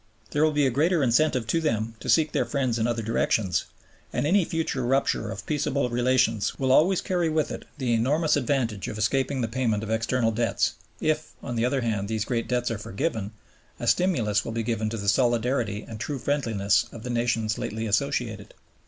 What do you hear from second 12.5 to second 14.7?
are forgiven, a stimulus will be